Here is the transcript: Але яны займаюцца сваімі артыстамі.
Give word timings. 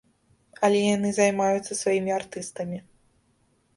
Але 0.67 0.79
яны 0.95 1.11
займаюцца 1.19 1.77
сваімі 1.81 2.11
артыстамі. 2.19 2.77